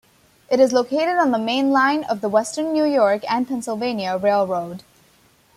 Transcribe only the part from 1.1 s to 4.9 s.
on the mainline of the Western New York and Pennsylvania Railroad.